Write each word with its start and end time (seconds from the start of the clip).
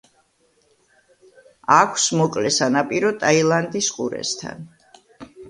აქვს 1.75 2.07
მოკლე 2.21 2.53
სანაპირო 2.57 3.13
ტაილანდის 3.21 3.93
ყურესთან. 4.01 4.67